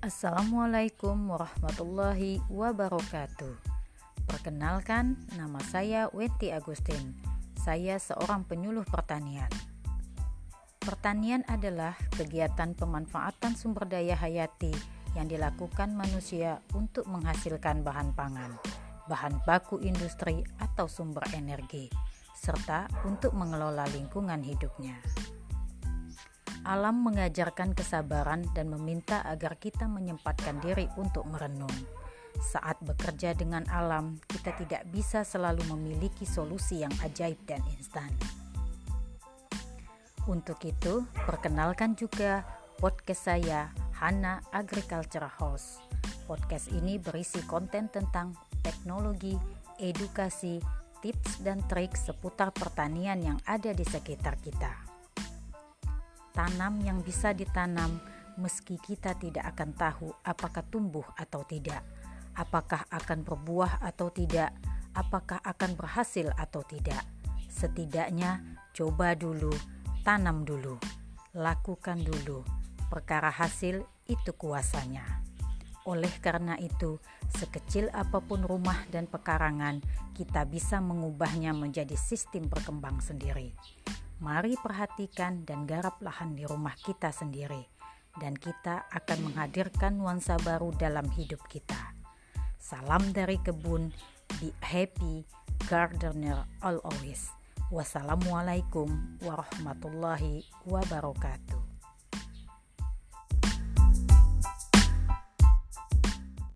Assalamualaikum 0.00 1.28
warahmatullahi 1.28 2.40
wabarakatuh. 2.48 3.52
Perkenalkan, 4.24 5.20
nama 5.36 5.60
saya 5.68 6.08
Wenti 6.16 6.48
Agustin. 6.48 7.20
Saya 7.60 8.00
seorang 8.00 8.48
penyuluh 8.48 8.88
pertanian. 8.88 9.52
Pertanian 10.80 11.44
adalah 11.44 12.00
kegiatan 12.16 12.72
pemanfaatan 12.72 13.52
sumber 13.52 13.84
daya 13.92 14.16
hayati 14.16 14.72
yang 15.20 15.28
dilakukan 15.28 15.92
manusia 15.92 16.64
untuk 16.72 17.04
menghasilkan 17.04 17.84
bahan 17.84 18.16
pangan, 18.16 18.56
bahan 19.04 19.44
baku 19.44 19.84
industri 19.84 20.40
atau 20.64 20.88
sumber 20.88 21.28
energi, 21.36 21.92
serta 22.32 22.88
untuk 23.04 23.36
mengelola 23.36 23.84
lingkungan 23.92 24.40
hidupnya. 24.40 24.96
Alam 26.60 27.08
mengajarkan 27.08 27.72
kesabaran 27.72 28.44
dan 28.52 28.68
meminta 28.68 29.24
agar 29.24 29.56
kita 29.56 29.88
menyempatkan 29.88 30.60
diri 30.60 30.92
untuk 31.00 31.24
merenung. 31.24 31.72
Saat 32.36 32.84
bekerja 32.84 33.32
dengan 33.32 33.64
alam, 33.72 34.20
kita 34.28 34.52
tidak 34.60 34.84
bisa 34.92 35.24
selalu 35.24 35.64
memiliki 35.72 36.28
solusi 36.28 36.84
yang 36.84 36.92
ajaib 37.00 37.40
dan 37.48 37.64
instan. 37.80 38.12
Untuk 40.28 40.60
itu, 40.68 41.08
perkenalkan 41.24 41.96
juga 41.96 42.44
podcast 42.76 43.32
saya, 43.32 43.72
Hana 43.96 44.44
Agriculture 44.52 45.32
House. 45.40 45.80
Podcast 46.28 46.68
ini 46.76 47.00
berisi 47.00 47.40
konten 47.48 47.88
tentang 47.88 48.36
teknologi, 48.60 49.32
edukasi, 49.80 50.60
tips 51.00 51.40
dan 51.40 51.64
trik 51.72 51.96
seputar 51.96 52.52
pertanian 52.52 53.18
yang 53.24 53.38
ada 53.48 53.72
di 53.72 53.82
sekitar 53.82 54.36
kita 54.44 54.89
tanam 56.40 56.80
yang 56.80 57.04
bisa 57.04 57.36
ditanam 57.36 58.00
meski 58.40 58.80
kita 58.80 59.12
tidak 59.20 59.52
akan 59.52 59.76
tahu 59.76 60.08
apakah 60.24 60.64
tumbuh 60.72 61.04
atau 61.20 61.44
tidak, 61.44 61.84
apakah 62.32 62.80
akan 62.88 63.20
berbuah 63.28 63.84
atau 63.84 64.08
tidak, 64.08 64.56
apakah 64.96 65.36
akan 65.44 65.76
berhasil 65.76 66.32
atau 66.40 66.64
tidak. 66.64 67.04
Setidaknya 67.52 68.40
coba 68.72 69.12
dulu, 69.12 69.52
tanam 70.00 70.48
dulu, 70.48 70.80
lakukan 71.36 72.00
dulu. 72.00 72.40
Perkara 72.88 73.28
hasil 73.28 73.84
itu 74.08 74.32
kuasanya. 74.32 75.04
Oleh 75.84 76.10
karena 76.24 76.56
itu, 76.56 76.96
sekecil 77.36 77.92
apa 77.92 78.24
pun 78.24 78.40
rumah 78.48 78.88
dan 78.88 79.04
pekarangan, 79.04 79.84
kita 80.16 80.48
bisa 80.48 80.80
mengubahnya 80.80 81.52
menjadi 81.52 82.00
sistem 82.00 82.48
berkembang 82.48 83.04
sendiri. 83.04 83.52
Mari 84.20 84.52
perhatikan 84.60 85.48
dan 85.48 85.64
garap 85.64 85.96
lahan 86.04 86.36
di 86.36 86.44
rumah 86.44 86.76
kita 86.76 87.08
sendiri, 87.08 87.64
dan 88.20 88.36
kita 88.36 88.84
akan 88.92 89.32
menghadirkan 89.32 89.96
nuansa 89.96 90.36
baru 90.44 90.76
dalam 90.76 91.08
hidup 91.16 91.40
kita. 91.48 91.96
Salam 92.60 93.16
dari 93.16 93.40
kebun, 93.40 93.88
be 94.36 94.52
happy, 94.60 95.24
gardener 95.72 96.44
all 96.60 96.76
always. 96.84 97.32
Wassalamualaikum 97.72 98.92
warahmatullahi 99.24 100.44
wabarakatuh. 100.68 101.59